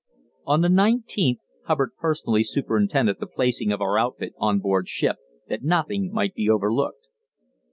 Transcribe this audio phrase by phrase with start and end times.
[0.47, 5.61] On the 19th Hubbard personally superintended the placing of our outfit on board ship, that
[5.61, 7.07] nothing might be overlooked.